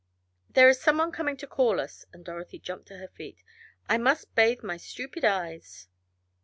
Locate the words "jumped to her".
2.57-3.07